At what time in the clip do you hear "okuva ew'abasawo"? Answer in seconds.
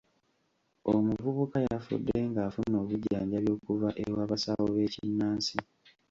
3.57-4.65